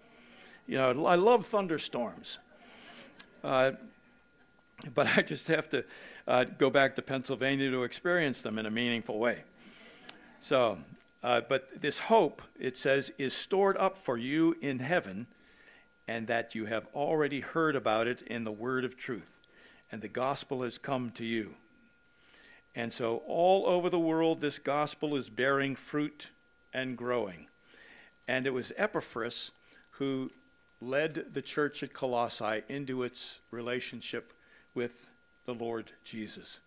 [0.66, 2.38] You know, I love thunderstorms.
[3.42, 3.72] Uh,
[4.94, 5.84] but I just have to
[6.26, 9.44] uh, go back to Pennsylvania to experience them in a meaningful way.
[10.40, 10.78] So,
[11.22, 15.26] uh, but this hope, it says, is stored up for you in heaven,
[16.08, 19.38] and that you have already heard about it in the word of truth,
[19.90, 21.54] and the gospel has come to you.
[22.74, 26.30] And so, all over the world, this gospel is bearing fruit
[26.72, 27.46] and growing.
[28.26, 29.52] And it was Epaphras
[29.92, 30.30] who
[30.80, 34.32] led the church at Colossae into its relationship
[34.74, 35.08] with
[35.44, 36.60] the Lord Jesus.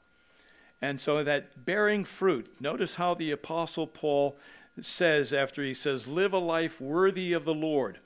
[0.86, 4.38] And so that bearing fruit, notice how the Apostle Paul
[4.80, 7.98] says after he says, Live a life worthy of the Lord.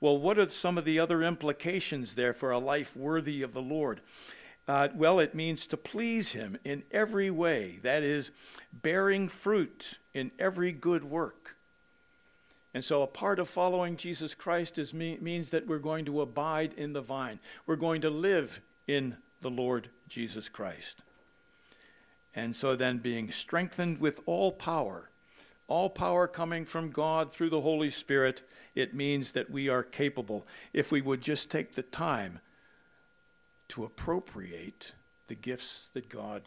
[0.00, 3.62] Well, what are some of the other implications there for a life worthy of the
[3.62, 4.00] Lord?
[4.66, 7.78] Uh, well, it means to please Him in every way.
[7.84, 8.32] That is,
[8.72, 11.56] bearing fruit in every good work.
[12.74, 16.72] And so, a part of following Jesus Christ is, means that we're going to abide
[16.76, 17.38] in the vine.
[17.64, 21.02] We're going to live in the Lord Jesus Christ.
[22.36, 25.10] And so then, being strengthened with all power,
[25.68, 28.42] all power coming from God through the Holy Spirit,
[28.74, 32.40] it means that we are capable, if we would just take the time
[33.68, 34.92] to appropriate
[35.28, 36.42] the gifts that God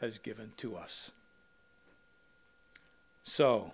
[0.00, 1.10] has given to us.
[3.24, 3.72] So,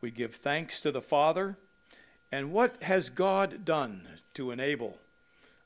[0.00, 1.56] we give thanks to the Father.
[2.32, 4.98] And what has God done to enable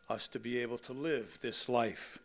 [0.08, 2.18] us to be able to live this life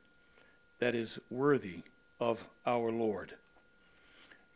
[0.80, 1.84] that is worthy
[2.20, 3.36] of our Lord?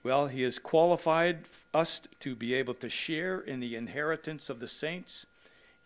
[0.03, 4.67] Well, He has qualified us to be able to share in the inheritance of the
[4.67, 5.25] saints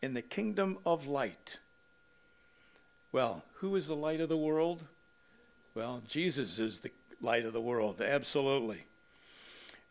[0.01, 1.59] in the kingdom of light.
[3.11, 4.83] Well, who is the light of the world?
[5.75, 8.85] Well, Jesus is the light of the world, absolutely.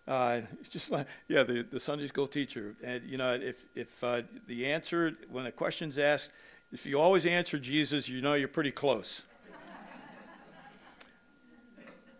[0.07, 2.77] Uh, it's just like, yeah, the, the Sunday school teacher.
[2.83, 6.31] And, you know, if, if uh, the answer, when a question's asked,
[6.73, 9.23] if you always answer Jesus, you know you're pretty close.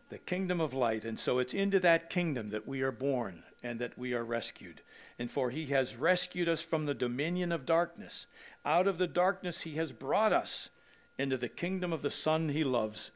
[0.09, 1.05] The kingdom of light.
[1.05, 4.81] And so it's into that kingdom that we are born and that we are rescued.
[5.19, 8.27] And for he has rescued us from the dominion of darkness.
[8.65, 10.71] Out of the darkness he has brought us
[11.19, 13.11] into the kingdom of the Son he loves,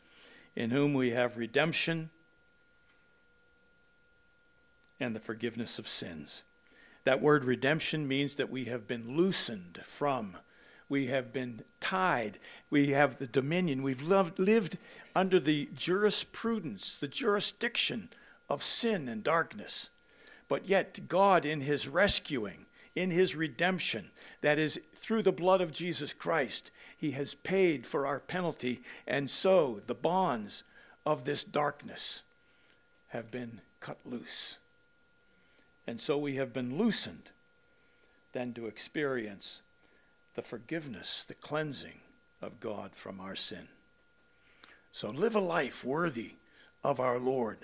[0.56, 2.10] in whom we have redemption
[4.98, 6.42] and the forgiveness of sins.
[7.04, 10.36] That word redemption means that we have been loosened from,
[10.90, 12.38] we have been tied,
[12.68, 14.76] we have the dominion, we've loved, lived
[15.14, 18.10] under the jurisprudence, the jurisdiction
[18.50, 19.88] of sin and darkness.
[20.48, 22.66] But yet, God, in His rescuing,
[22.96, 24.10] in His redemption,
[24.40, 29.30] that is through the blood of Jesus Christ, He has paid for our penalty, and
[29.30, 30.64] so the bonds
[31.06, 32.24] of this darkness
[33.10, 34.56] have been cut loose.
[35.86, 37.30] And so we have been loosened
[38.32, 39.60] then to experience
[40.40, 42.00] the forgiveness, the cleansing
[42.40, 43.68] of God from our sin.
[44.90, 46.36] So live a life worthy
[46.82, 47.58] of our Lord.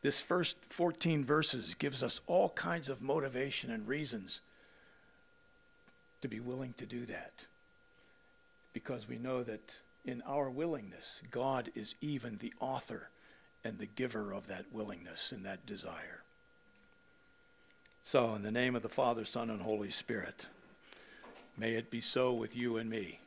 [0.00, 4.40] This first 14 verses gives us all kinds of motivation and reasons
[6.22, 7.46] to be willing to do that.
[8.72, 13.10] Because we know that in our willingness, God is even the author
[13.64, 16.22] and the giver of that willingness and that desire.
[18.04, 20.46] So, in the name of the Father, Son, and Holy Spirit,
[21.56, 23.20] may it be so with you and me.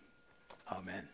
[0.72, 1.08] Amen.